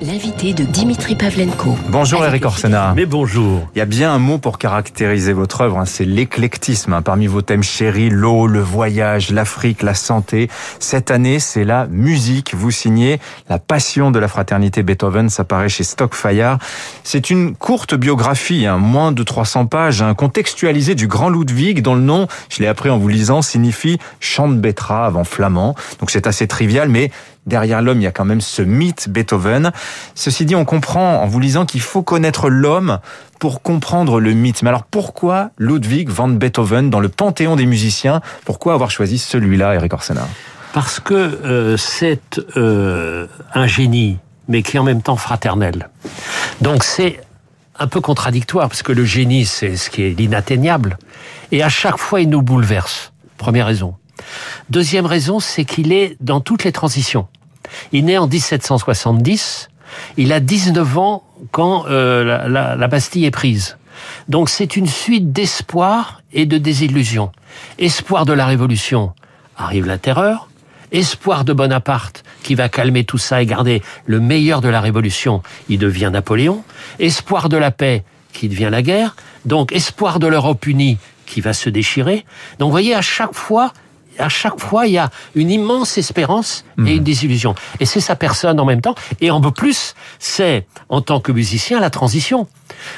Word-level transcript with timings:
L'invité 0.00 0.54
de 0.54 0.62
Dimitri 0.62 1.16
Pavlenko. 1.16 1.76
Bonjour 1.88 2.24
Eric 2.24 2.44
Orsena. 2.44 2.92
Mais 2.94 3.06
bonjour. 3.06 3.68
Il 3.74 3.78
y 3.78 3.82
a 3.82 3.84
bien 3.84 4.12
un 4.12 4.18
mot 4.20 4.38
pour 4.38 4.56
caractériser 4.56 5.32
votre 5.32 5.62
œuvre, 5.62 5.78
hein, 5.78 5.84
c'est 5.84 6.04
l'éclectisme. 6.04 6.92
Hein. 6.92 7.02
Parmi 7.02 7.26
vos 7.26 7.42
thèmes 7.42 7.64
chéris, 7.64 8.08
l'eau, 8.08 8.46
le 8.46 8.60
voyage, 8.60 9.32
l'Afrique, 9.32 9.82
la 9.82 9.94
santé. 9.94 10.48
Cette 10.78 11.10
année, 11.10 11.40
c'est 11.40 11.64
la 11.64 11.88
musique. 11.88 12.54
Vous 12.54 12.70
signez 12.70 13.18
La 13.48 13.58
passion 13.58 14.12
de 14.12 14.20
la 14.20 14.28
fraternité 14.28 14.84
Beethoven, 14.84 15.28
ça 15.28 15.42
paraît 15.42 15.68
chez 15.68 15.84
Stockfire. 15.84 16.58
C'est 17.02 17.30
une 17.30 17.56
courte 17.56 17.94
biographie, 17.94 18.66
hein, 18.66 18.78
moins 18.78 19.10
de 19.10 19.24
300 19.24 19.66
pages, 19.66 20.02
hein, 20.02 20.14
contextualisée 20.14 20.94
du 20.94 21.08
grand 21.08 21.30
Ludwig, 21.30 21.82
dont 21.82 21.96
le 21.96 22.02
nom, 22.02 22.28
je 22.48 22.60
l'ai 22.60 22.68
appris 22.68 22.90
en 22.90 22.98
vous 22.98 23.08
lisant, 23.08 23.42
signifie 23.42 23.98
champ 24.20 24.48
de 24.48 24.54
betterave 24.54 25.16
en 25.16 25.24
flamand. 25.24 25.74
Donc 25.98 26.12
c'est 26.12 26.28
assez 26.28 26.46
trivial, 26.46 26.88
mais 26.88 27.10
derrière 27.46 27.82
l'homme, 27.82 28.00
il 28.00 28.04
y 28.04 28.06
a 28.06 28.12
quand 28.12 28.24
même 28.24 28.40
ce 28.40 28.62
mythe 28.62 29.08
Beethoven. 29.08 29.72
Ceci 30.14 30.44
dit, 30.44 30.54
on 30.54 30.64
comprend 30.64 31.22
en 31.22 31.26
vous 31.26 31.40
lisant 31.40 31.66
qu'il 31.66 31.80
faut 31.80 32.02
connaître 32.02 32.48
l'homme 32.48 32.98
pour 33.38 33.62
comprendre 33.62 34.20
le 34.20 34.32
mythe. 34.32 34.62
Mais 34.62 34.68
alors 34.68 34.84
pourquoi 34.84 35.50
Ludwig 35.58 36.08
van 36.08 36.28
Beethoven 36.28 36.90
dans 36.90 37.00
le 37.00 37.08
panthéon 37.08 37.56
des 37.56 37.66
musiciens 37.66 38.20
Pourquoi 38.44 38.74
avoir 38.74 38.90
choisi 38.90 39.18
celui-là, 39.18 39.74
Eric 39.74 39.92
Orsena? 39.92 40.26
Parce 40.72 41.00
que 41.00 41.14
euh, 41.14 41.76
c'est 41.76 42.40
euh, 42.56 43.26
un 43.54 43.66
génie, 43.66 44.18
mais 44.48 44.62
qui 44.62 44.76
est 44.76 44.80
en 44.80 44.84
même 44.84 45.02
temps 45.02 45.16
fraternel. 45.16 45.88
Donc 46.60 46.84
c'est 46.84 47.20
un 47.78 47.86
peu 47.86 48.00
contradictoire, 48.00 48.68
parce 48.68 48.82
que 48.82 48.92
le 48.92 49.04
génie, 49.04 49.46
c'est 49.46 49.76
ce 49.76 49.88
qui 49.88 50.02
est 50.02 50.10
l'inatteignable. 50.10 50.98
Et 51.50 51.62
à 51.62 51.70
chaque 51.70 51.96
fois, 51.96 52.20
il 52.20 52.28
nous 52.28 52.42
bouleverse. 52.42 53.12
Première 53.38 53.66
raison. 53.66 53.94
Deuxième 54.68 55.06
raison, 55.06 55.40
c'est 55.40 55.64
qu'il 55.64 55.92
est 55.92 56.16
dans 56.20 56.40
toutes 56.40 56.64
les 56.64 56.72
transitions. 56.72 57.28
Il 57.92 58.06
naît 58.06 58.18
en 58.18 58.26
1770, 58.26 59.68
il 60.16 60.32
a 60.32 60.40
19 60.40 60.98
ans 60.98 61.24
quand 61.52 61.86
euh, 61.86 62.24
la, 62.24 62.48
la, 62.48 62.76
la 62.76 62.88
Bastille 62.88 63.24
est 63.24 63.30
prise. 63.30 63.76
Donc 64.28 64.48
c'est 64.48 64.76
une 64.76 64.86
suite 64.86 65.32
d'espoir 65.32 66.22
et 66.32 66.46
de 66.46 66.58
désillusion. 66.58 67.32
Espoir 67.78 68.24
de 68.24 68.32
la 68.32 68.46
Révolution, 68.46 69.12
arrive 69.56 69.86
la 69.86 69.98
terreur. 69.98 70.48
Espoir 70.92 71.44
de 71.44 71.52
Bonaparte, 71.52 72.24
qui 72.42 72.56
va 72.56 72.68
calmer 72.68 73.04
tout 73.04 73.18
ça 73.18 73.40
et 73.42 73.46
garder 73.46 73.80
le 74.06 74.18
meilleur 74.18 74.60
de 74.60 74.68
la 74.68 74.80
Révolution, 74.80 75.40
il 75.68 75.78
devient 75.78 76.10
Napoléon. 76.12 76.64
Espoir 76.98 77.48
de 77.48 77.56
la 77.56 77.70
paix, 77.70 78.02
qui 78.32 78.48
devient 78.48 78.70
la 78.70 78.82
guerre. 78.82 79.14
Donc 79.44 79.72
espoir 79.72 80.18
de 80.18 80.26
l'Europe 80.26 80.66
unie, 80.66 80.98
qui 81.26 81.40
va 81.40 81.52
se 81.52 81.70
déchirer. 81.70 82.24
Donc 82.58 82.66
vous 82.66 82.72
voyez, 82.72 82.94
à 82.94 83.02
chaque 83.02 83.34
fois, 83.34 83.72
à 84.18 84.28
chaque 84.28 84.60
fois, 84.60 84.86
il 84.86 84.92
y 84.92 84.98
a 84.98 85.10
une 85.34 85.50
immense 85.50 85.98
espérance 85.98 86.64
et 86.86 86.96
une 86.96 87.04
désillusion. 87.04 87.54
Et 87.78 87.86
c'est 87.86 88.00
sa 88.00 88.16
personne 88.16 88.58
en 88.60 88.64
même 88.64 88.80
temps. 88.80 88.94
Et 89.20 89.30
en 89.30 89.40
plus, 89.50 89.94
c'est, 90.18 90.66
en 90.88 91.00
tant 91.00 91.20
que 91.20 91.32
musicien, 91.32 91.80
la 91.80 91.90
transition 91.90 92.46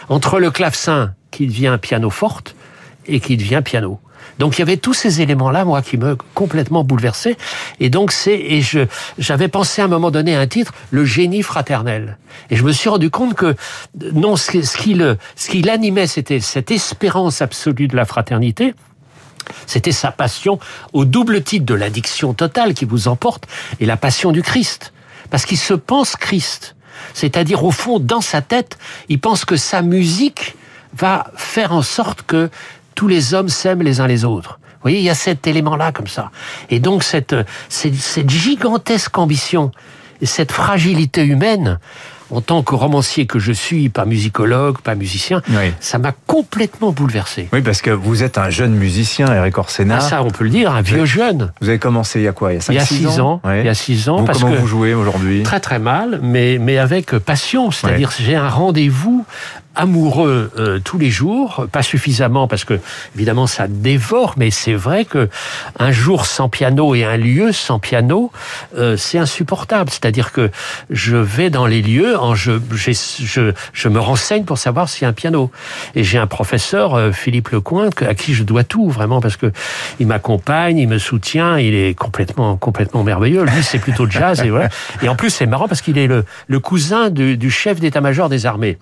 entre 0.08 0.38
le 0.38 0.50
clavecin 0.50 1.14
qui 1.30 1.46
devient 1.46 1.78
piano 1.80 2.10
forte 2.10 2.54
et 3.06 3.20
qui 3.20 3.36
devient 3.36 3.62
piano. 3.64 4.00
Donc 4.38 4.56
il 4.56 4.60
y 4.60 4.62
avait 4.62 4.76
tous 4.76 4.94
ces 4.94 5.20
éléments-là, 5.20 5.64
moi, 5.64 5.82
qui 5.82 5.96
me 5.96 6.16
complètement 6.34 6.84
bouleversaient. 6.84 7.36
Et 7.80 7.90
donc 7.90 8.12
c'est 8.12 8.38
et 8.38 8.60
je 8.60 8.80
j'avais 9.18 9.48
pensé 9.48 9.82
à 9.82 9.86
un 9.86 9.88
moment 9.88 10.10
donné 10.10 10.34
à 10.36 10.40
un 10.40 10.46
titre, 10.46 10.72
le 10.90 11.04
génie 11.04 11.42
fraternel. 11.42 12.18
Et 12.50 12.56
je 12.56 12.62
me 12.62 12.72
suis 12.72 12.88
rendu 12.88 13.10
compte 13.10 13.34
que 13.34 13.54
non, 14.12 14.36
ce 14.36 14.76
qui 14.76 14.94
le 14.94 15.18
ce 15.36 15.50
qui 15.50 15.62
l'animait, 15.62 16.06
c'était 16.06 16.40
cette 16.40 16.70
espérance 16.70 17.42
absolue 17.42 17.88
de 17.88 17.96
la 17.96 18.04
fraternité. 18.04 18.74
C'était 19.66 19.92
sa 19.92 20.12
passion 20.12 20.58
au 20.92 21.04
double 21.04 21.42
titre 21.42 21.66
de 21.66 21.74
l'addiction 21.74 22.34
totale 22.34 22.74
qui 22.74 22.84
vous 22.84 23.08
emporte 23.08 23.46
et 23.80 23.86
la 23.86 23.96
passion 23.96 24.32
du 24.32 24.42
Christ. 24.42 24.92
Parce 25.30 25.46
qu'il 25.46 25.58
se 25.58 25.74
pense 25.74 26.16
Christ. 26.16 26.74
C'est-à-dire, 27.14 27.64
au 27.64 27.70
fond, 27.70 27.98
dans 27.98 28.20
sa 28.20 28.42
tête, 28.42 28.78
il 29.08 29.18
pense 29.18 29.44
que 29.44 29.56
sa 29.56 29.82
musique 29.82 30.54
va 30.94 31.30
faire 31.36 31.72
en 31.72 31.82
sorte 31.82 32.22
que 32.22 32.50
tous 32.94 33.08
les 33.08 33.34
hommes 33.34 33.48
s'aiment 33.48 33.82
les 33.82 34.00
uns 34.00 34.06
les 34.06 34.24
autres. 34.24 34.58
Vous 34.62 34.88
voyez, 34.88 34.98
il 34.98 35.04
y 35.04 35.10
a 35.10 35.14
cet 35.14 35.46
élément-là 35.46 35.92
comme 35.92 36.08
ça. 36.08 36.30
Et 36.68 36.80
donc, 36.80 37.02
cette, 37.04 37.36
cette, 37.68 38.30
gigantesque 38.30 39.16
ambition 39.16 39.70
et 40.20 40.26
cette 40.26 40.52
fragilité 40.52 41.24
humaine, 41.24 41.78
en 42.32 42.40
tant 42.40 42.62
que 42.62 42.74
romancier 42.74 43.26
que 43.26 43.38
je 43.38 43.52
suis, 43.52 43.90
pas 43.90 44.06
musicologue, 44.06 44.78
pas 44.78 44.94
musicien, 44.94 45.42
oui. 45.50 45.72
ça 45.80 45.98
m'a 45.98 46.12
complètement 46.26 46.90
bouleversé. 46.90 47.48
Oui, 47.52 47.60
parce 47.60 47.82
que 47.82 47.90
vous 47.90 48.22
êtes 48.22 48.38
un 48.38 48.48
jeune 48.48 48.74
musicien, 48.74 49.32
Eric 49.32 49.58
Orsena. 49.58 49.98
Ah, 49.98 50.00
ça, 50.00 50.22
on 50.22 50.30
peut 50.30 50.44
le 50.44 50.50
dire, 50.50 50.74
un 50.74 50.80
vieux 50.80 51.04
jeune. 51.04 51.52
Vous 51.60 51.68
avez 51.68 51.78
commencé 51.78 52.20
il 52.20 52.24
y 52.24 52.28
a 52.28 52.32
quoi 52.32 52.52
Il 52.52 52.56
y 52.56 52.58
a 52.58 52.62
5 52.62 52.72
Il 52.72 52.76
y 52.76 52.80
a 52.80 52.86
6 52.86 53.20
ans. 53.20 53.42
Il 53.44 53.66
y 53.66 53.68
a 53.68 53.74
6 53.74 54.08
ans. 54.08 54.16
Vous, 54.18 54.24
parce 54.24 54.40
comment 54.40 54.54
que 54.54 54.58
vous 54.58 54.66
jouez 54.66 54.94
aujourd'hui? 54.94 55.42
Très 55.42 55.60
très 55.60 55.78
mal, 55.78 56.20
mais, 56.22 56.58
mais 56.58 56.78
avec 56.78 57.18
passion. 57.18 57.70
C'est-à-dire 57.70 58.10
j'ai 58.18 58.34
un 58.34 58.48
rendez-vous 58.48 59.26
amoureux 59.74 60.50
euh, 60.58 60.78
tous 60.84 60.98
les 60.98 61.10
jours, 61.10 61.66
pas 61.72 61.82
suffisamment 61.82 62.46
parce 62.46 62.64
que 62.64 62.78
évidemment 63.14 63.46
ça 63.46 63.68
dévore, 63.68 64.34
mais 64.36 64.50
c'est 64.50 64.74
vrai 64.74 65.04
que 65.04 65.28
un 65.78 65.90
jour 65.92 66.26
sans 66.26 66.48
piano 66.48 66.94
et 66.94 67.04
un 67.04 67.16
lieu 67.16 67.52
sans 67.52 67.78
piano, 67.78 68.30
euh, 68.76 68.96
c'est 68.96 69.18
insupportable. 69.18 69.90
C'est-à-dire 69.90 70.32
que 70.32 70.50
je 70.90 71.16
vais 71.16 71.50
dans 71.50 71.66
les 71.66 71.82
lieux, 71.82 72.18
en 72.18 72.34
je, 72.34 72.52
je, 72.72 73.52
je 73.72 73.88
me 73.88 73.98
renseigne 73.98 74.44
pour 74.44 74.58
savoir 74.58 74.88
s'il 74.88 75.02
y 75.02 75.04
a 75.06 75.08
un 75.08 75.14
piano. 75.14 75.50
Et 75.94 76.04
j'ai 76.04 76.18
un 76.18 76.26
professeur, 76.26 76.94
euh, 76.94 77.12
Philippe 77.12 77.48
Lecoin, 77.48 77.90
à 78.06 78.14
qui 78.14 78.34
je 78.34 78.42
dois 78.42 78.64
tout 78.64 78.90
vraiment 78.90 79.20
parce 79.20 79.36
que 79.36 79.52
il 80.00 80.06
m'accompagne, 80.06 80.78
il 80.78 80.88
me 80.88 80.98
soutient, 80.98 81.58
il 81.58 81.74
est 81.74 81.94
complètement 81.94 82.56
complètement 82.56 83.04
merveilleux. 83.04 83.44
Lui 83.44 83.62
c'est 83.62 83.78
plutôt 83.78 84.08
jazz 84.08 84.42
et 84.42 84.50
voilà. 84.50 84.68
Et 85.02 85.08
en 85.08 85.16
plus 85.16 85.30
c'est 85.30 85.46
marrant 85.46 85.68
parce 85.68 85.80
qu'il 85.80 85.98
est 85.98 86.06
le, 86.06 86.24
le 86.46 86.60
cousin 86.60 87.10
du, 87.10 87.36
du 87.36 87.50
chef 87.50 87.80
d'état-major 87.80 88.28
des 88.28 88.46
armées. 88.46 88.78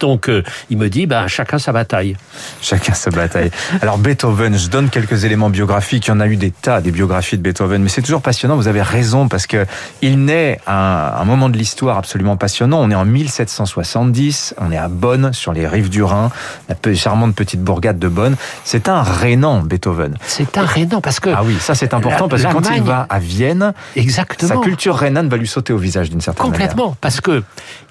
Donc, 0.00 0.28
euh, 0.28 0.42
il 0.70 0.78
me 0.78 0.88
dit, 0.88 1.06
bah, 1.06 1.26
chacun 1.28 1.58
sa 1.58 1.72
bataille. 1.72 2.16
Chacun 2.60 2.94
sa 2.94 3.10
bataille. 3.10 3.50
Alors, 3.82 3.98
Beethoven, 3.98 4.56
je 4.56 4.68
donne 4.68 4.90
quelques 4.90 5.24
éléments 5.24 5.50
biographiques. 5.50 6.06
Il 6.06 6.10
y 6.10 6.12
en 6.12 6.20
a 6.20 6.26
eu 6.26 6.36
des 6.36 6.50
tas, 6.50 6.80
des 6.80 6.90
biographies 6.90 7.36
de 7.36 7.42
Beethoven, 7.42 7.82
mais 7.82 7.88
c'est 7.88 8.02
toujours 8.02 8.22
passionnant. 8.22 8.56
Vous 8.56 8.68
avez 8.68 8.82
raison, 8.82 9.28
parce 9.28 9.46
que 9.46 9.66
il 10.02 10.24
naît 10.24 10.60
à 10.66 11.20
un, 11.20 11.24
moment 11.24 11.48
de 11.48 11.56
l'histoire 11.56 11.98
absolument 11.98 12.36
passionnant. 12.36 12.80
On 12.80 12.90
est 12.90 12.94
en 12.94 13.04
1770, 13.04 14.54
on 14.58 14.72
est 14.72 14.76
à 14.76 14.88
Bonn, 14.88 15.32
sur 15.32 15.52
les 15.52 15.66
rives 15.66 15.90
du 15.90 16.02
Rhin, 16.02 16.30
la 16.68 16.94
charmante 16.94 17.34
petite 17.34 17.62
bourgade 17.62 17.98
de 17.98 18.08
Bonn. 18.08 18.36
C'est 18.64 18.88
un 18.88 19.02
Rénan, 19.02 19.60
Beethoven. 19.60 20.16
C'est 20.26 20.58
un 20.58 20.64
Rénan, 20.64 21.00
parce 21.00 21.20
que... 21.20 21.30
Ah 21.30 21.42
oui, 21.44 21.56
ça 21.60 21.74
c'est 21.74 21.94
important, 21.94 22.24
la, 22.24 22.28
parce 22.28 22.42
que 22.42 22.52
quand 22.52 22.74
il 22.74 22.82
va 22.82 23.06
à 23.08 23.18
Vienne, 23.18 23.72
exactement. 23.96 24.48
sa 24.48 24.56
culture 24.56 24.96
rhénane 24.96 25.28
va 25.28 25.36
lui 25.36 25.46
sauter 25.46 25.72
au 25.72 25.78
visage 25.78 26.10
d'une 26.10 26.20
certaine 26.20 26.44
Complètement, 26.44 26.84
manière. 26.84 26.96
parce 27.00 27.20
que 27.20 27.42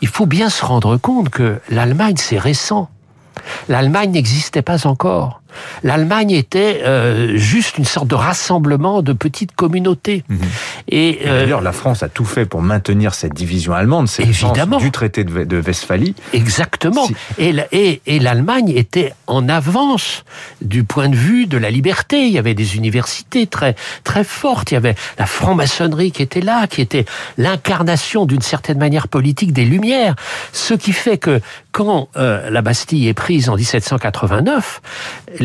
il 0.01 0.07
faut 0.07 0.25
bien 0.25 0.49
se 0.49 0.63
rendre 0.65 0.97
compte 0.97 1.29
que 1.29 1.59
l'Allemagne, 1.87 2.17
c'est 2.17 2.37
récent. 2.37 2.89
L'Allemagne 3.69 4.11
n'existait 4.11 4.61
pas 4.61 4.87
encore. 4.87 5.41
L'Allemagne 5.83 6.31
était 6.31 6.81
euh, 6.83 7.37
juste 7.37 7.77
une 7.77 7.85
sorte 7.85 8.07
de 8.07 8.15
rassemblement 8.15 9.01
de 9.01 9.13
petites 9.13 9.55
communautés. 9.55 10.23
Mmh. 10.27 10.35
Et, 10.89 11.23
et 11.23 11.25
d'ailleurs, 11.25 11.59
euh, 11.59 11.63
la 11.63 11.71
France 11.71 12.03
a 12.03 12.09
tout 12.09 12.25
fait 12.25 12.45
pour 12.45 12.61
maintenir 12.61 13.13
cette 13.13 13.33
division 13.33 13.73
allemande. 13.73 14.07
C'est 14.07 14.23
évidemment 14.23 14.77
du 14.77 14.91
traité 14.91 15.23
de, 15.23 15.43
de 15.43 15.61
Westphalie. 15.61 16.15
Exactement. 16.33 17.05
Si... 17.05 17.15
Et, 17.37 17.55
et, 17.71 18.01
et 18.05 18.19
l'Allemagne 18.19 18.69
était 18.75 19.13
en 19.27 19.49
avance 19.49 20.23
du 20.61 20.83
point 20.83 21.09
de 21.09 21.15
vue 21.15 21.47
de 21.47 21.57
la 21.57 21.69
liberté. 21.69 22.25
Il 22.25 22.33
y 22.33 22.37
avait 22.37 22.53
des 22.53 22.75
universités 22.75 23.47
très 23.47 23.75
très 24.03 24.23
fortes. 24.23 24.71
Il 24.71 24.75
y 24.75 24.77
avait 24.77 24.95
la 25.17 25.25
franc-maçonnerie 25.25 26.11
qui 26.11 26.21
était 26.21 26.41
là, 26.41 26.67
qui 26.67 26.81
était 26.81 27.05
l'incarnation 27.37 28.25
d'une 28.25 28.41
certaine 28.41 28.77
manière 28.77 29.07
politique 29.07 29.53
des 29.53 29.65
Lumières. 29.65 30.15
Ce 30.53 30.73
qui 30.73 30.93
fait 30.93 31.17
que 31.17 31.41
quand 31.71 32.09
euh, 32.17 32.49
la 32.49 32.61
Bastille 32.61 33.07
est 33.07 33.13
prise 33.13 33.49
en 33.49 33.55
1789, 33.55 34.81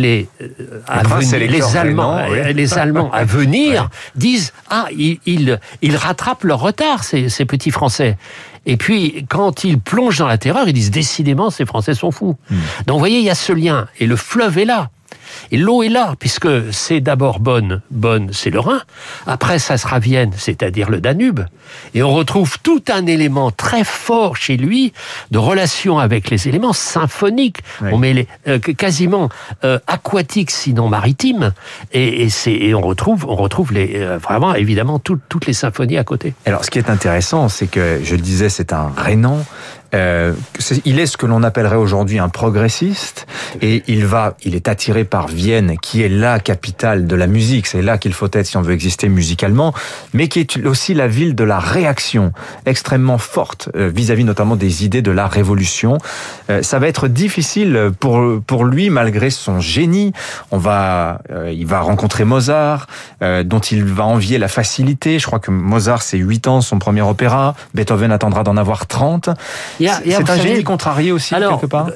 les, 0.03 0.29
euh, 0.41 0.83
à 0.87 1.03
venir, 1.03 1.39
les, 1.51 1.77
Allemands, 1.77 2.19
oui. 2.29 2.53
les 2.53 2.79
Allemands 2.79 3.11
à 3.13 3.25
venir 3.25 3.83
ouais. 3.83 3.89
disent 4.17 4.53
ah 4.71 4.87
ils, 4.97 5.19
ils, 5.27 5.59
ils 5.81 5.97
rattrapent 5.97 6.45
leur 6.45 6.61
retard 6.61 7.05
ces, 7.05 7.29
ces 7.29 7.45
petits 7.45 7.71
Français. 7.71 8.17
Et 8.65 8.77
puis, 8.77 9.27
quand 9.29 9.65
ils 9.65 9.79
plongent 9.79 10.19
dans 10.19 10.29
la 10.29 10.39
terreur, 10.39 10.69
ils 10.69 10.73
disent 10.73 10.91
décidément, 10.93 11.51
ces 11.51 11.67
Français 11.67 11.95
sont 11.95 12.11
fous. 12.13 12.37
Hmm. 12.49 12.55
Mm. 12.55 12.59
Donc, 12.87 12.95
vous 12.95 12.99
voyez, 13.01 13.19
il 13.19 13.25
y 13.25 13.31
a 13.31 13.35
ce 13.35 13.53
lien. 13.53 13.89
Et 13.99 14.07
le 14.07 14.17
fleuve 14.17 14.59
est 14.59 14.65
là. 14.65 14.91
Et 15.51 15.57
l'eau 15.57 15.83
est 15.83 15.89
là, 15.89 16.15
puisque 16.19 16.49
c'est 16.73 17.01
d'abord 17.01 17.41
Bonn. 17.41 17.83
Bonn, 17.91 18.31
c'est 18.33 18.51
le 18.51 18.61
Rhin. 18.61 18.81
Après, 19.27 19.59
ça 19.59 19.77
sera 19.77 19.99
Vienne, 19.99 20.33
c'est-à-dire 20.37 20.91
le 20.91 21.01
Danube. 21.01 21.41
Et 21.95 22.03
on 22.03 22.13
retrouve 22.13 22.59
tout 22.63 22.83
un 22.89 23.07
élément 23.07 23.51
très 23.51 23.85
fort 23.85 24.37
chez 24.37 24.57
lui 24.57 24.93
de 25.31 25.39
relation 25.39 25.99
avec 25.99 26.31
les 26.31 26.49
éléments 26.49 26.73
symphoniques. 26.73 27.59
Oui. 27.81 27.91
On 27.93 27.99
met 27.99 28.13
les, 28.13 28.29
euh, 28.49 28.59
quasiment 28.59 29.29
euh, 29.65 29.79
aquatiques, 29.87 30.51
sinon 30.51 30.89
maritimes. 30.89 31.53
Et, 31.93 32.27
et, 32.27 32.69
et, 32.69 32.75
on 32.75 32.81
retrouve, 32.81 33.27
on 33.27 33.37
retrouve 33.37 33.73
les, 33.73 33.93
euh, 33.97 34.19
vraiment, 34.19 34.55
évidemment, 34.55 34.99
tout, 34.99 35.19
toutes 35.29 35.47
les 35.47 35.53
symphonies 35.53 35.99
à 35.99 36.05
côté. 36.05 36.35
Alors, 36.47 36.65
ce 36.65 36.71
qui 36.71 36.79
est 36.79 36.91
intéressant, 36.91 37.49
c'est 37.49 37.67
que, 37.67 38.01
je 38.03 38.15
le 38.15 38.21
disais, 38.23 38.49
c'est 38.49 38.73
un 38.73 38.93
Rénan 38.97 39.45
Euh, 39.95 40.33
il 40.85 40.99
est 40.99 41.07
ce 41.07 41.17
que 41.17 41.27
l'on 41.27 41.43
appellerait 41.43 41.77
aujourd'hui 41.77 42.19
un 42.19 42.29
progressiste 42.29 43.27
et 43.61 43.83
il 43.87 44.07
va, 44.07 44.37
il 44.43 44.55
est 44.55 44.69
attiré 44.69 45.05
par 45.05 45.29
Vienne, 45.29 45.77
qui 45.81 46.03
est 46.03 46.09
la 46.09 46.41
capitale 46.41 47.07
de 47.07 47.17
la 47.17 47.27
musique. 47.27 47.67
C'est 47.67 47.83
là 47.83 47.99
qu'il 47.99 48.15
faut 48.15 48.29
être 48.33 48.47
si 48.47 48.57
on 48.57 48.63
veut 48.63 48.73
exister 48.73 49.09
musicalement, 49.09 49.75
mais 50.15 50.29
qui 50.29 50.41
est 50.41 50.65
aussi 50.65 50.95
la 50.95 51.09
ville 51.09 51.35
de 51.35 51.45
la 51.45 51.59
réaction 51.59 52.33
extrêmement 52.65 53.19
forte 53.19 53.69
euh, 53.77 53.91
vis-à-vis 53.95 54.25
notamment 54.25 54.57
des 54.57 54.85
idées 54.85 55.03
de 55.03 55.11
la 55.11 55.27
révolution. 55.27 55.99
Euh, 56.49 56.63
ça 56.63 56.79
va 56.79 56.89
être 56.89 57.09
difficile 57.09 57.91
pour 58.01 58.23
pour 58.47 58.65
lui 58.65 58.89
malgré 58.89 59.31
son 59.31 59.61
génie. 59.61 60.13
On 60.51 60.59
va, 60.59 61.21
il 61.51 61.67
va 61.67 61.81
rencontrer 61.81 62.25
Mozart, 62.25 62.87
dont 63.21 63.59
il 63.59 63.85
va 63.85 64.05
envier 64.05 64.39
la 64.39 64.49
facilité. 64.49 65.19
Je 65.19 65.27
crois 65.27 65.39
que 65.39 65.51
Mozart 65.51 66.03
c'est 66.03 66.19
8 66.19 66.47
ans 66.49 66.61
son 66.61 66.79
premier 66.79 67.03
opéra. 67.03 67.55
Beethoven 67.75 68.13
attendra 68.13 68.43
d'en 68.43 68.57
avoir 68.57 68.87
30. 68.87 69.31
C'est 69.89 70.31
un 70.31 70.41
génie 70.41 70.65
contrarié 70.65 71.13
aussi, 71.13 71.35
quelque 71.35 71.67
part 71.67 71.89
euh, 71.89 71.93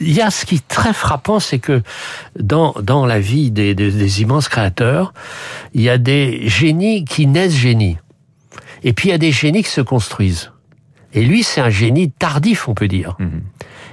il 0.00 0.12
y 0.12 0.20
a 0.20 0.30
ce 0.30 0.44
qui 0.44 0.56
est 0.56 0.68
très 0.68 0.92
frappant, 0.92 1.38
c'est 1.38 1.60
que 1.60 1.82
dans, 2.38 2.74
dans 2.82 3.06
la 3.06 3.20
vie 3.20 3.52
des, 3.52 3.74
des, 3.74 4.22
immenses 4.22 4.48
créateurs, 4.48 5.14
il 5.74 5.82
y 5.82 5.88
a 5.88 5.96
des 5.96 6.48
génies 6.48 7.04
qui 7.04 7.28
naissent 7.28 7.54
génies. 7.54 7.98
Et 8.82 8.92
puis 8.92 9.08
il 9.08 9.12
y 9.12 9.14
a 9.14 9.18
des 9.18 9.30
génies 9.30 9.62
qui 9.62 9.70
se 9.70 9.80
construisent. 9.80 10.50
Et 11.14 11.22
lui, 11.22 11.42
c'est 11.42 11.60
un 11.60 11.70
génie 11.70 12.10
tardif, 12.10 12.68
on 12.68 12.74
peut 12.74 12.88
dire. 12.88 13.16
Mhm. 13.18 13.42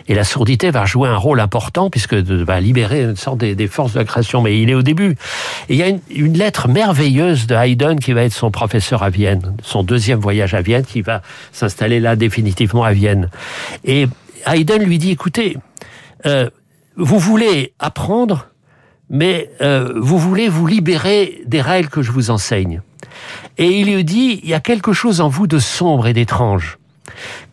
Et 0.10 0.16
la 0.16 0.24
sourdité 0.24 0.72
va 0.72 0.86
jouer 0.86 1.08
un 1.08 1.16
rôle 1.18 1.40
important 1.40 1.92
puisque 1.92 2.16
va 2.16 2.60
libérer 2.60 3.04
une 3.04 3.16
sorte 3.16 3.38
des, 3.38 3.68
forces 3.68 3.94
de 3.94 4.00
la 4.00 4.06
création. 4.06 4.42
Mais 4.42 4.60
il 4.60 4.72
est 4.72 4.74
au 4.74 4.82
début. 4.82 5.16
Et 5.70 5.76
il 5.76 5.76
y 5.76 5.84
a 5.84 5.88
une, 5.88 6.34
lettre 6.34 6.68
merveilleuse 6.68 7.46
de 7.46 7.54
Haydn 7.54 8.00
qui 8.00 8.14
va 8.14 8.24
être 8.24 8.34
son 8.34 8.50
professeur 8.50 9.04
à 9.04 9.12
Vienne, 9.12 9.56
son 9.62 9.84
deuxième 9.84 10.20
voyage 10.20 10.56
à 10.56 10.62
Vienne, 10.62 10.84
qui 10.84 11.02
va 11.02 11.22
s'installer 11.52 12.00
là 12.00 12.16
définitivement 12.16 12.84
à 12.84 12.92
Vienne. 12.92 13.30
Et 13.86 14.08
Haydn 14.48 14.84
lui 14.84 14.98
dit, 14.98 15.12
écoutez, 15.12 15.58
euh, 16.26 16.50
vous 16.98 17.20
voulez 17.20 17.74
apprendre, 17.78 18.48
mais 19.12 19.52
euh, 19.62 19.94
vous 19.96 20.18
voulez 20.18 20.50
vous 20.50 20.66
libérer 20.66 21.42
des 21.46 21.62
règles 21.62 21.90
que 21.90 22.02
je 22.02 22.12
vous 22.12 22.32
enseigne. 22.32 22.82
Et 23.60 23.80
il 23.80 23.94
lui 23.94 24.04
dit, 24.04 24.40
il 24.44 24.50
y 24.50 24.56
a 24.56 24.60
quelque 24.60 24.92
chose 24.92 25.22
en 25.22 25.30
vous 25.30 25.46
de 25.46 25.60
sombre 25.60 26.08
et 26.08 26.14
d'étrange 26.14 26.79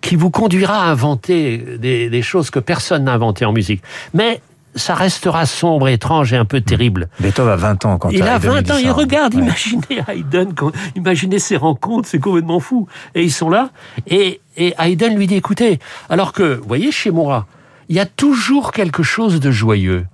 qui 0.00 0.17
vous 0.17 0.31
conduira 0.31 0.85
à 0.85 0.91
inventer 0.91 1.58
des, 1.79 2.23
choses 2.23 2.50
que 2.50 2.58
personne 2.58 3.05
n'a 3.05 3.12
inventées 3.12 3.44
en 3.44 3.53
musique. 3.53 3.82
Mais 4.14 4.41
ça 4.75 4.94
restera 4.94 5.47
sombre, 5.47 5.88
étrange 5.88 6.32
et 6.32 6.37
un 6.37 6.44
peu 6.44 6.61
terrible. 6.61 7.08
Beethoven 7.20 7.53
a 7.53 7.56
20 7.56 7.85
ans 7.87 7.99
quand 7.99 8.11
il 8.11 8.23
a 8.23 8.38
20 8.38 8.70
ans, 8.70 8.76
il 8.76 8.91
regarde, 8.91 9.35
imaginez 9.35 10.03
Haydn, 10.06 10.53
imaginez 10.94 11.38
ses 11.38 11.56
rencontres, 11.56 12.08
c'est 12.08 12.19
complètement 12.19 12.61
fou. 12.61 12.87
Et 13.14 13.23
ils 13.23 13.32
sont 13.32 13.49
là, 13.49 13.70
et, 14.06 14.41
et 14.56 14.75
Haydn 14.79 15.17
lui 15.17 15.26
dit, 15.26 15.37
écoutez, 15.37 15.79
alors 16.11 16.32
que, 16.32 16.56
vous 16.56 16.69
voyez, 16.69 16.93
chez 16.93 17.11
moi, 17.11 17.47
il 17.88 17.97
y 17.97 18.00
a 18.00 18.06
toujours 18.06 18.73
quelque 18.73 19.02
chose 19.02 19.41
de 19.41 19.50
joyeux. 19.50 20.06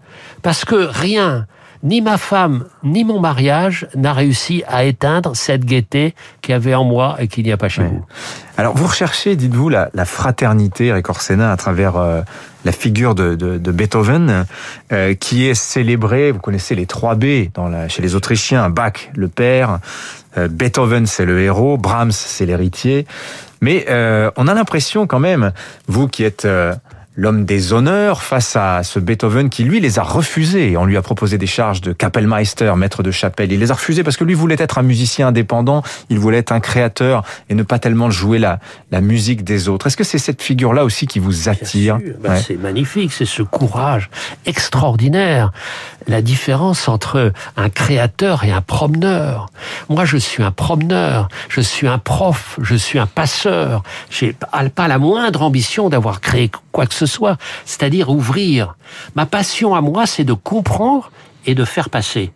Parce 0.43 0.65
que 0.65 0.75
rien, 0.75 1.47
ni 1.83 2.01
ma 2.01 2.17
femme, 2.17 2.65
ni 2.85 3.05
mon 3.05 3.19
mariage 3.19 3.89
n'a 3.97 4.13
réussi 4.13 4.63
à 4.69 4.85
éteindre 4.85 5.35
cette 5.35 5.65
gaieté 5.65 6.15
qu'il 6.41 6.53
y 6.53 6.55
avait 6.55 6.75
en 6.75 6.85
moi 6.85 7.17
et 7.19 7.29
qu'il 7.29 7.45
n'y 7.45 7.53
a 7.53 7.57
pas 7.57 7.69
chez 7.69 7.83
vous. 7.83 8.05
Alors, 8.57 8.77
vous 8.77 8.87
recherchez, 8.87 9.35
dites-vous, 9.35 9.69
la, 9.69 9.91
la 9.95 10.05
fraternité, 10.05 10.87
Eric 10.87 11.09
Orsena, 11.09 11.51
à 11.51 11.57
travers 11.57 11.97
euh, 11.97 12.23
la 12.65 12.73
figure 12.73 13.15
de, 13.15 13.35
de, 13.35 13.59
de 13.59 13.73
Beethoven, 13.73 14.47
euh, 14.93 15.15
qui 15.15 15.49
est 15.49 15.55
célébrée, 15.55 16.31
vous 16.31 16.39
connaissez 16.39 16.75
les 16.75 16.87
trois 16.87 17.15
B 17.15 17.51
dans 17.55 17.69
la, 17.69 17.89
chez 17.89 18.03
les 18.03 18.15
Autrichiens, 18.15 18.71
Bach, 18.71 19.11
le 19.15 19.29
père, 19.29 19.81
euh, 20.37 20.49
Beethoven, 20.49 21.07
c'est 21.07 21.25
le 21.25 21.41
héros, 21.41 21.79
Brahms, 21.79 22.13
c'est 22.13 22.47
l'héritier. 22.47 23.07
Mais 23.61 23.87
on 24.37 24.49
a 24.49 24.55
l'impression 24.55 25.07
quand 25.07 25.21
même, 25.21 25.53
vous 25.87 26.09
qui 26.09 26.25
êtes 26.25 26.49
l'homme 27.15 27.45
des 27.45 27.73
honneurs 27.73 28.23
face 28.23 28.57
à 28.57 28.83
ce 28.83 28.99
Beethoven 28.99 29.51
qui, 29.51 29.65
lui, 29.65 29.81
les 29.81 29.99
a 29.99 30.03
refusés. 30.03 30.77
On 30.77 30.85
lui 30.85 30.97
a 30.97 31.03
proposé 31.03 31.37
des 31.37 31.47
charges 31.47 31.81
de 31.81 31.93
Kapellmeister, 31.93 32.73
maître 32.77 33.03
de 33.03 33.11
chapelle. 33.11 33.53
Il 33.53 33.61
les 33.61 33.71
a 33.71 33.75
refusés 33.75 34.03
parce 34.03 34.17
que 34.17 34.25
lui 34.25 34.35
voulait 34.35 34.57
être 34.59 34.79
un 34.79 34.83
musicien 34.83 35.29
indépendant, 35.29 35.83
il 36.09 36.19
voulait 36.19 36.39
être 36.39 36.53
un 36.53 36.61
créateur 36.61 37.23
et 37.51 37.55
ne 37.55 37.63
pas 37.63 37.79
tellement 37.79 38.11
jouer 38.11 38.39
la, 38.39 38.61
la 38.91 39.01
musique 39.01 39.45
des 39.45 39.69
autres. 39.69 39.87
Est-ce 39.87 39.97
que 39.97 40.05
c'est 40.05 40.19
cette 40.19 40.43
figure-là 40.43 40.85
aussi 40.85 41.07
qui 41.07 41.19
vous 41.19 41.49
attire 41.49 41.99
ben, 42.21 42.37
C'est 42.37 42.57
magnifique, 42.57 43.13
c'est 43.13 43.27
ce 43.27 43.43
courage 43.43 44.09
extraordinaire. 44.47 45.53
La 46.09 46.23
différence 46.23 46.89
entre 46.89 47.33
un 47.57 47.69
créateur 47.69 48.45
et 48.45 48.51
un 48.51 48.61
promeneur. 48.61 49.51
Moi, 49.89 50.05
je 50.05 50.17
suis 50.17 50.43
un 50.43 50.51
promeneur, 50.51 51.29
je 51.49 51.61
suis 51.61 51.87
un 51.87 51.99
prof, 51.99 52.59
je 52.61 52.75
suis 52.75 52.99
un 52.99 53.07
passeur. 53.07 53.83
J'ai 54.11 54.35
pas 54.75 54.89
la 54.89 54.99
moindre 54.99 55.43
ambition 55.43 55.89
d'avoir 55.89 56.21
créé 56.21 56.51
quoi 56.73 56.87
que 56.87 56.95
ce 56.95 57.07
soit, 57.07 57.37
c'est-à-dire 57.65 58.11
ouvrir. 58.11 58.77
Ma 59.15 59.27
passion 59.27 59.75
à 59.75 59.81
moi, 59.81 60.07
c'est 60.07 60.25
de 60.25 60.33
comprendre 60.33 61.13
et 61.47 61.55
de 61.55 61.65
faire 61.65 61.91
passer. 61.91 62.33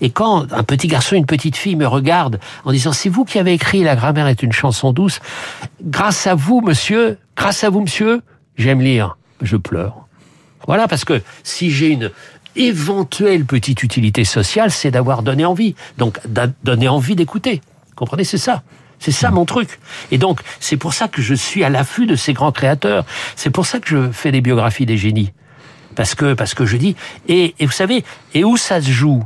Et 0.00 0.10
quand 0.10 0.52
un 0.52 0.62
petit 0.62 0.88
garçon, 0.88 1.16
une 1.16 1.26
petite 1.26 1.56
fille 1.56 1.76
me 1.76 1.86
regarde 1.86 2.40
en 2.64 2.72
disant 2.72 2.92
c'est 2.92 3.08
vous 3.08 3.24
qui 3.24 3.38
avez 3.38 3.52
écrit 3.52 3.82
La 3.82 3.96
grammaire 3.96 4.26
est 4.26 4.42
une 4.42 4.52
chanson 4.52 4.92
douce, 4.92 5.20
grâce 5.82 6.26
à 6.26 6.34
vous, 6.34 6.60
monsieur, 6.60 7.18
grâce 7.36 7.64
à 7.64 7.70
vous, 7.70 7.80
monsieur, 7.80 8.22
j'aime 8.56 8.80
lire, 8.80 9.16
je 9.42 9.56
pleure. 9.56 10.06
Voilà, 10.66 10.88
parce 10.88 11.04
que 11.04 11.22
si 11.42 11.70
j'ai 11.70 11.88
une 11.88 12.10
éventuelle 12.56 13.44
petite 13.44 13.82
utilité 13.82 14.24
sociale, 14.24 14.70
c'est 14.70 14.90
d'avoir 14.90 15.22
donné 15.22 15.44
envie. 15.44 15.74
Donc, 15.98 16.18
donner 16.64 16.88
envie 16.88 17.14
d'écouter. 17.14 17.60
Comprenez, 17.94 18.24
c'est 18.24 18.38
ça. 18.38 18.62
C'est 18.98 19.12
ça 19.12 19.30
mon 19.30 19.44
truc. 19.44 19.78
Et 20.10 20.18
donc, 20.18 20.40
c'est 20.60 20.76
pour 20.76 20.94
ça 20.94 21.08
que 21.08 21.22
je 21.22 21.34
suis 21.34 21.64
à 21.64 21.68
l'affût 21.68 22.06
de 22.06 22.16
ces 22.16 22.32
grands 22.32 22.52
créateurs. 22.52 23.04
C'est 23.36 23.50
pour 23.50 23.66
ça 23.66 23.78
que 23.78 23.88
je 23.88 24.10
fais 24.12 24.32
des 24.32 24.40
biographies 24.40 24.86
des 24.86 24.96
génies. 24.96 25.32
Parce 25.94 26.14
que, 26.14 26.34
parce 26.34 26.54
que 26.54 26.66
je 26.66 26.76
dis, 26.76 26.96
et, 27.28 27.54
et 27.58 27.66
vous 27.66 27.72
savez, 27.72 28.04
et 28.34 28.44
où 28.44 28.56
ça 28.56 28.80
se 28.80 28.90
joue? 28.90 29.24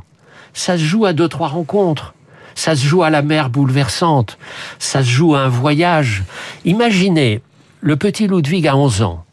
Ça 0.53 0.77
se 0.77 0.85
joue 0.85 1.05
à 1.05 1.13
deux, 1.13 1.29
trois 1.29 1.49
rencontres. 1.49 2.15
Ça 2.55 2.75
se 2.77 2.87
joue 2.87 3.03
à 3.03 3.11
la 3.11 3.23
mer 3.23 3.51
bouleversante. 3.51 4.39
Ça 4.79 5.03
se 5.03 5.09
joue 5.09 5.35
à 5.35 5.41
un 5.41 5.49
voyage. 5.49 6.25
Imaginez 6.65 7.43
le 7.81 7.97
petit 7.97 8.27
Ludwig 8.27 8.67
à 8.67 8.77
11 8.77 9.03
ans 9.03 9.25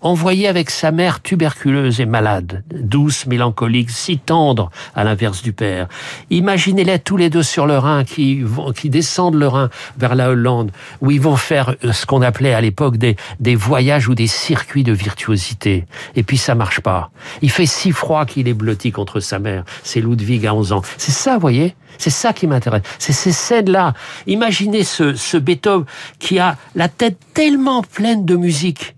envoyé 0.00 0.46
avec 0.46 0.70
sa 0.70 0.92
mère 0.92 1.20
tuberculeuse 1.22 2.00
et 2.00 2.06
malade, 2.06 2.62
douce, 2.72 3.26
mélancolique, 3.26 3.90
si 3.90 4.18
tendre 4.18 4.70
à 4.94 5.04
l'inverse 5.04 5.42
du 5.42 5.52
père. 5.52 5.88
Imaginez-les 6.30 6.98
tous 7.00 7.16
les 7.16 7.30
deux 7.30 7.42
sur 7.42 7.66
le 7.66 7.78
Rhin, 7.78 8.04
qui, 8.04 8.42
vont, 8.42 8.72
qui 8.72 8.90
descendent 8.90 9.34
le 9.34 9.48
Rhin 9.48 9.70
vers 9.98 10.14
la 10.14 10.30
Hollande, 10.30 10.70
où 11.00 11.10
ils 11.10 11.20
vont 11.20 11.36
faire 11.36 11.74
euh, 11.84 11.92
ce 11.92 12.06
qu'on 12.06 12.22
appelait 12.22 12.54
à 12.54 12.60
l'époque 12.60 12.96
des, 12.96 13.16
des 13.40 13.56
voyages 13.56 14.08
ou 14.08 14.14
des 14.14 14.26
circuits 14.26 14.84
de 14.84 14.92
virtuosité. 14.92 15.86
Et 16.14 16.22
puis 16.22 16.38
ça 16.38 16.54
marche 16.54 16.80
pas. 16.80 17.10
Il 17.42 17.50
fait 17.50 17.66
si 17.66 17.92
froid 17.92 18.24
qu'il 18.24 18.48
est 18.48 18.54
blotti 18.54 18.92
contre 18.92 19.20
sa 19.20 19.38
mère. 19.38 19.64
C'est 19.82 20.00
Ludwig 20.00 20.46
à 20.46 20.54
11 20.54 20.72
ans. 20.72 20.82
C'est 20.96 21.12
ça, 21.12 21.38
voyez? 21.38 21.74
C'est 21.98 22.10
ça 22.10 22.32
qui 22.32 22.46
m'intéresse. 22.46 22.82
C'est 22.98 23.12
ces 23.12 23.32
scènes-là. 23.32 23.94
Imaginez 24.26 24.84
ce, 24.84 25.14
ce 25.14 25.36
Beethoven 25.36 25.86
qui 26.18 26.38
a 26.38 26.56
la 26.76 26.88
tête 26.88 27.18
tellement 27.34 27.82
pleine 27.82 28.24
de 28.24 28.36
musique 28.36 28.94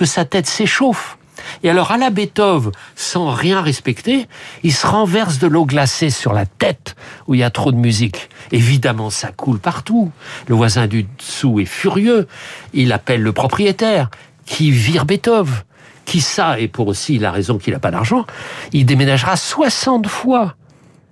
que 0.00 0.06
sa 0.06 0.24
tête 0.24 0.46
s'échauffe. 0.46 1.18
Et 1.62 1.68
alors, 1.68 1.90
à 1.90 1.98
la 1.98 2.08
Beethoven, 2.08 2.72
sans 2.96 3.28
rien 3.28 3.60
respecter, 3.60 4.28
il 4.62 4.72
se 4.72 4.86
renverse 4.86 5.38
de 5.38 5.46
l'eau 5.46 5.66
glacée 5.66 6.08
sur 6.08 6.32
la 6.32 6.46
tête 6.46 6.96
où 7.26 7.34
il 7.34 7.40
y 7.40 7.42
a 7.42 7.50
trop 7.50 7.70
de 7.70 7.76
musique. 7.76 8.30
Évidemment, 8.50 9.10
ça 9.10 9.30
coule 9.30 9.58
partout. 9.58 10.10
Le 10.46 10.54
voisin 10.54 10.86
du 10.86 11.02
dessous 11.02 11.60
est 11.60 11.66
furieux. 11.66 12.26
Il 12.72 12.94
appelle 12.94 13.20
le 13.20 13.32
propriétaire 13.32 14.08
qui 14.46 14.70
vire 14.70 15.04
Beethoven. 15.04 15.52
Qui 16.06 16.22
ça, 16.22 16.58
et 16.58 16.66
pour 16.66 16.88
aussi 16.88 17.18
la 17.18 17.30
raison 17.30 17.58
qu'il 17.58 17.74
n'a 17.74 17.78
pas 17.78 17.90
d'argent, 17.90 18.24
il 18.72 18.86
déménagera 18.86 19.36
60 19.36 20.06
fois. 20.06 20.54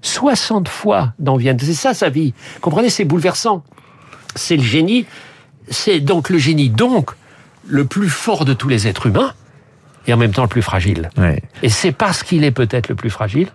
60 0.01 0.67
fois 0.67 1.13
dans 1.19 1.37
Vienne. 1.37 1.59
C'est 1.61 1.75
ça 1.75 1.93
sa 1.93 2.09
vie. 2.09 2.33
Comprenez, 2.63 2.89
c'est 2.89 3.05
bouleversant. 3.05 3.65
C'est 4.35 4.57
le 4.57 4.63
génie. 4.63 5.05
C'est 5.69 6.01
donc 6.01 6.31
le 6.31 6.39
génie. 6.39 6.71
Donc, 6.71 7.11
le 7.69 7.85
plus 7.85 8.09
fort 8.09 8.45
de 8.45 8.55
tous 8.55 8.69
les 8.69 8.89
êtres 8.89 9.07
humains 9.07 9.33
et 10.07 10.13
en 10.13 10.17
même 10.17 10.33
temps 10.33 10.43
le 10.43 10.49
plus 10.49 10.63
fragile. 10.63 11.11
Et 11.63 11.69
c'est 11.69 11.93
parce 11.93 12.23
qu'il 12.23 12.45
est 12.45 12.51
peut-être 12.51 12.89
le 12.89 12.95
plus 12.95 13.11
fragile 13.11 13.49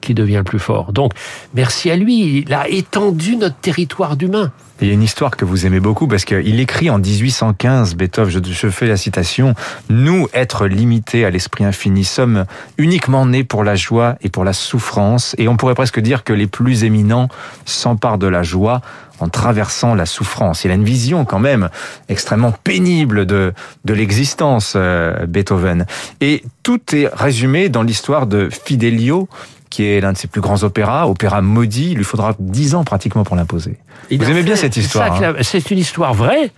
qu'il 0.00 0.16
devient 0.16 0.38
le 0.38 0.44
plus 0.44 0.58
fort. 0.58 0.92
Donc, 0.92 1.12
merci 1.54 1.90
à 1.90 1.96
lui, 1.96 2.44
il 2.44 2.52
a 2.52 2.68
étendu 2.68 3.36
notre 3.36 3.56
territoire 3.56 4.16
d'humain. 4.16 4.52
Il 4.80 4.88
y 4.88 4.90
a 4.90 4.94
une 4.94 5.02
histoire 5.02 5.36
que 5.36 5.44
vous 5.44 5.64
aimez 5.64 5.78
beaucoup 5.78 6.08
parce 6.08 6.24
qu'il 6.24 6.58
écrit 6.58 6.90
en 6.90 6.98
1815, 6.98 7.94
Beethoven, 7.94 8.42
je, 8.44 8.68
fais 8.68 8.88
la 8.88 8.96
citation, 8.96 9.54
Nous, 9.90 10.26
êtres 10.32 10.66
limités 10.66 11.24
à 11.24 11.30
l'esprit 11.30 11.64
infini, 11.64 12.02
sommes 12.02 12.46
uniquement 12.78 13.24
nés 13.24 13.44
pour 13.44 13.62
la 13.62 13.76
joie 13.76 14.16
et 14.22 14.28
pour 14.28 14.42
la 14.42 14.52
souffrance, 14.52 15.36
et 15.38 15.46
on 15.46 15.56
pourrait 15.56 15.76
presque 15.76 16.00
dire 16.00 16.24
que 16.24 16.32
les 16.32 16.48
plus 16.48 16.82
éminents 16.82 17.28
s'emparent 17.64 18.18
de 18.18 18.26
la 18.26 18.42
joie 18.42 18.80
en 19.22 19.28
traversant 19.28 19.94
la 19.94 20.06
souffrance. 20.06 20.64
Il 20.64 20.70
a 20.70 20.74
une 20.74 20.84
vision 20.84 21.24
quand 21.24 21.38
même 21.38 21.68
extrêmement 22.08 22.52
pénible 22.64 23.24
de, 23.24 23.52
de 23.84 23.94
l'existence, 23.94 24.74
euh, 24.76 25.26
Beethoven. 25.26 25.86
Et 26.20 26.42
tout 26.62 26.80
est 26.94 27.08
résumé 27.12 27.68
dans 27.68 27.82
l'histoire 27.82 28.26
de 28.26 28.48
Fidelio, 28.50 29.28
qui 29.72 29.84
est 29.84 30.02
l'un 30.02 30.12
de 30.12 30.18
ses 30.18 30.28
plus 30.28 30.42
grands 30.42 30.64
opéras, 30.64 31.06
opéra 31.06 31.40
maudit. 31.40 31.92
Il 31.92 31.96
lui 31.96 32.04
faudra 32.04 32.34
dix 32.38 32.74
ans 32.74 32.84
pratiquement 32.84 33.24
pour 33.24 33.36
l'imposer. 33.36 33.78
Vous 34.10 34.30
aimez 34.30 34.42
bien 34.42 34.54
cette 34.54 34.76
histoire 34.76 35.22
hein 35.22 35.34
C'est 35.40 35.70
une 35.70 35.78
histoire 35.78 36.12
vraie, 36.12 36.50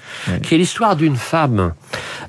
qui 0.43 0.55
est 0.55 0.59
l'histoire 0.59 0.97
d'une 0.97 1.17
femme 1.17 1.75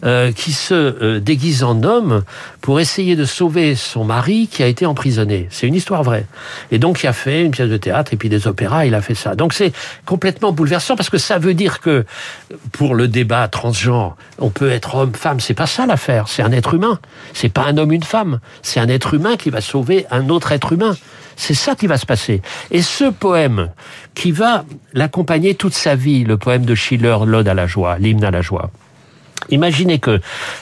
euh, 0.03 0.31
qui 0.31 0.51
se 0.51 0.73
euh, 0.73 1.19
déguise 1.19 1.63
en 1.63 1.81
homme 1.81 2.23
pour 2.61 2.79
essayer 2.79 3.15
de 3.15 3.25
sauver 3.25 3.75
son 3.75 4.03
mari 4.03 4.47
qui 4.51 4.61
a 4.61 4.67
été 4.67 4.85
emprisonné. 4.85 5.47
C'est 5.49 5.67
une 5.67 5.73
histoire 5.73 6.03
vraie. 6.03 6.27
Et 6.71 6.77
donc 6.77 7.01
il 7.01 7.07
a 7.07 7.13
fait 7.13 7.43
une 7.43 7.51
pièce 7.51 7.69
de 7.69 7.77
théâtre 7.77 8.13
et 8.13 8.17
puis 8.17 8.29
des 8.29 8.47
opéras, 8.47 8.85
il 8.85 8.93
a 8.93 9.01
fait 9.01 9.15
ça. 9.15 9.33
Donc 9.33 9.53
c'est 9.53 9.71
complètement 10.05 10.51
bouleversant 10.51 10.95
parce 10.95 11.09
que 11.09 11.17
ça 11.17 11.39
veut 11.39 11.55
dire 11.55 11.79
que 11.79 12.05
pour 12.73 12.93
le 12.93 13.07
débat 13.07 13.47
transgenre, 13.47 14.15
on 14.37 14.49
peut 14.49 14.69
être 14.69 14.95
homme, 14.95 15.15
femme. 15.15 15.39
C'est 15.39 15.55
pas 15.55 15.67
ça 15.67 15.87
l'affaire. 15.87 16.27
C'est 16.27 16.43
un 16.43 16.51
être 16.51 16.75
humain. 16.75 16.99
C'est 17.33 17.49
pas 17.49 17.63
un 17.63 17.77
homme, 17.77 17.91
une 17.91 18.03
femme. 18.03 18.39
C'est 18.61 18.79
un 18.79 18.89
être 18.89 19.15
humain 19.15 19.37
qui 19.37 19.49
va 19.49 19.61
sauver 19.61 20.05
un 20.11 20.29
autre 20.29 20.51
être 20.51 20.73
humain. 20.73 20.74
C'est 21.35 21.53
ça 21.53 21.75
qui 21.75 21.87
va 21.87 21.97
se 21.97 22.05
passer. 22.05 22.41
Et 22.71 22.81
ce 22.81 23.05
poème, 23.05 23.71
qui 24.13 24.31
va 24.31 24.65
l'accompagner 24.93 25.55
toute 25.55 25.73
sa 25.73 25.95
vie, 25.95 26.23
le 26.23 26.37
poème 26.37 26.65
de 26.65 26.75
Schiller, 26.75 27.17
l'Ode 27.25 27.47
à 27.47 27.53
la 27.53 27.67
joie, 27.67 27.97
l'hymne 27.99 28.23
à 28.23 28.31
la 28.31 28.41
joie. 28.41 28.71
Imaginez 29.49 29.99
que 29.99 30.21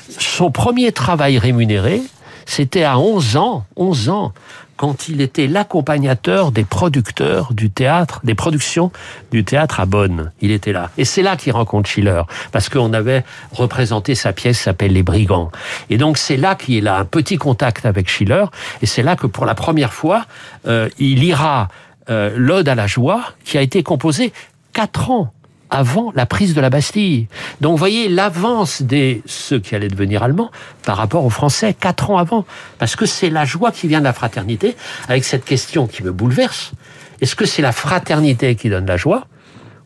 son 0.10 0.51
premier 0.51 0.91
travail 0.91 1.38
rémunéré, 1.38 2.01
c'était 2.45 2.83
à 2.83 2.97
11 2.97 3.38
ans, 3.38 3.65
11 3.75 4.09
ans, 4.09 4.33
quand 4.75 5.07
il 5.07 5.21
était 5.21 5.47
l'accompagnateur 5.47 6.51
des 6.51 6.63
producteurs 6.63 7.53
du 7.53 7.69
théâtre, 7.69 8.21
des 8.23 8.35
productions 8.35 8.91
du 9.31 9.43
théâtre 9.43 9.79
à 9.79 9.85
Bonn. 9.85 10.31
Il 10.41 10.51
était 10.51 10.73
là. 10.73 10.89
Et 10.97 11.05
c'est 11.05 11.21
là 11.21 11.35
qu'il 11.38 11.53
rencontre 11.53 11.89
Schiller, 11.89 12.23
parce 12.51 12.69
qu'on 12.69 12.91
avait 12.93 13.23
représenté 13.51 14.15
sa 14.15 14.33
pièce 14.33 14.59
s'appelle 14.59 14.93
Les 14.93 15.03
Brigands. 15.03 15.51
Et 15.89 15.97
donc 15.97 16.17
c'est 16.17 16.38
là 16.38 16.55
qu'il 16.55 16.88
a 16.88 16.97
un 16.97 17.05
petit 17.05 17.38
contact 17.38 17.85
avec 17.85 18.09
Schiller, 18.09 18.45
et 18.81 18.85
c'est 18.85 19.03
là 19.03 19.15
que 19.15 19.27
pour 19.27 19.45
la 19.45 19.55
première 19.55 19.93
fois, 19.93 20.25
euh, 20.67 20.89
il 21.00 21.23
ira 21.23 21.67
euh, 22.09 22.33
l'Ode 22.35 22.67
à 22.67 22.75
la 22.75 22.88
joie, 22.88 23.23
qui 23.45 23.57
a 23.57 23.62
été 23.62 23.83
composée 23.83 24.33
quatre 24.73 25.12
ans 25.12 25.31
avant 25.74 26.12
la 26.15 26.27
prise 26.27 26.53
de 26.53 26.62
la 26.62 26.70
Bastille. 26.70 27.27
Donc 27.60 27.72
vous 27.72 27.77
voyez 27.77 28.08
l'avance 28.08 28.84
des 28.84 29.24
ceux 29.25 29.60
qui 29.60 29.74
allaient 29.74 29.88
devenir 29.88 30.22
allemands 30.22 30.51
par 30.86 30.98
rapport 30.98 31.25
aux 31.25 31.32
Français 31.32 31.74
quatre 31.74 32.12
ans 32.12 32.20
avant, 32.20 32.46
parce 32.77 32.96
que 32.96 33.08
c'est 33.08 33.32
la 33.32 33.44
joie 33.44 33.72
qui 33.72 33.88
vient 33.88 34.00
de 34.00 34.06
la 34.06 34.13
fraternité, 34.13 34.75
avec 35.10 35.25
cette 35.25 35.44
question 35.44 35.88
qui 35.88 36.03
me 36.03 36.12
bouleverse. 36.12 36.74
Est-ce 37.22 37.36
que 37.36 37.46
c'est 37.46 37.63
la 37.63 37.72
fraternité 37.72 38.56
qui 38.56 38.70
donne 38.70 38.86
la 38.86 38.98
joie 38.98 39.25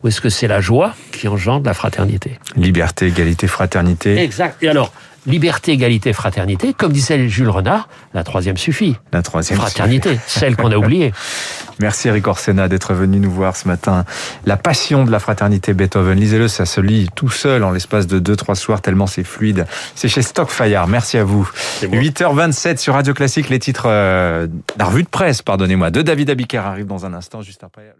ou 0.02 0.08
est-ce 0.08 0.20
que 0.20 0.28
c'est 0.28 0.46
la 0.46 0.60
joie 0.60 0.94
qui 1.10 1.26
engendre 1.26 1.66
la 1.66 1.74
fraternité? 1.74 2.38
Liberté, 2.54 3.06
égalité, 3.06 3.46
fraternité. 3.48 4.18
Exact. 4.18 4.62
Et 4.62 4.68
alors, 4.68 4.92
liberté, 5.28 5.72
égalité, 5.72 6.12
fraternité, 6.12 6.72
comme 6.72 6.92
disait 6.92 7.28
Jules 7.28 7.50
Renard, 7.50 7.88
la 8.14 8.24
troisième 8.24 8.56
suffit. 8.56 8.96
La 9.12 9.22
troisième 9.22 9.58
Fraternité, 9.58 10.18
celle 10.26 10.56
qu'on 10.56 10.72
a 10.72 10.76
oubliée. 10.76 11.12
Merci 11.80 12.08
Eric 12.08 12.26
Orsena 12.26 12.68
d'être 12.68 12.92
venu 12.94 13.20
nous 13.20 13.30
voir 13.30 13.54
ce 13.54 13.68
matin. 13.68 14.04
La 14.44 14.56
passion 14.56 15.04
de 15.04 15.12
la 15.12 15.20
fraternité 15.20 15.74
Beethoven. 15.74 16.18
Lisez-le, 16.18 16.48
ça 16.48 16.66
se 16.66 16.80
lit 16.80 17.08
tout 17.14 17.28
seul 17.28 17.62
en 17.62 17.70
l'espace 17.70 18.06
de 18.06 18.18
2-3 18.18 18.56
soirs, 18.56 18.80
tellement 18.80 19.06
c'est 19.06 19.22
fluide. 19.22 19.66
C'est 19.94 20.08
chez 20.08 20.22
Stock 20.22 20.48
Fayard. 20.48 20.88
Merci 20.88 21.18
à 21.18 21.24
vous. 21.24 21.48
8h27 21.82 22.78
sur 22.78 22.94
Radio 22.94 23.14
Classique, 23.14 23.48
les 23.48 23.60
titres, 23.60 23.86
euh, 23.86 24.48
la 24.76 24.86
revue 24.86 25.04
de 25.04 25.08
presse, 25.08 25.42
pardonnez-moi, 25.42 25.90
de 25.90 26.02
David 26.02 26.30
Abiker 26.30 26.58
arrivent 26.58 26.86
dans 26.86 27.06
un 27.06 27.14
instant, 27.14 27.42
juste 27.42 27.62
après. 27.62 27.94